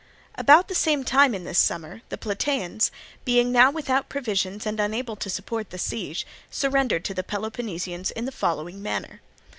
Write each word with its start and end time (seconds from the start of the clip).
About 0.33 0.67
the 0.67 0.73
same 0.73 1.03
time 1.03 1.35
in 1.35 1.43
this 1.43 1.59
summer, 1.59 2.01
the 2.09 2.17
Plataeans, 2.17 2.89
being 3.23 3.51
now 3.51 3.69
without 3.69 4.09
provisions 4.09 4.65
and 4.65 4.79
unable 4.79 5.15
to 5.17 5.29
support 5.29 5.69
the 5.69 5.77
siege, 5.77 6.25
surrendered 6.49 7.05
to 7.05 7.13
the 7.13 7.21
Peloponnesians 7.23 8.09
in 8.09 8.25
the 8.25 8.31
following 8.31 8.81
manner. 8.81 9.21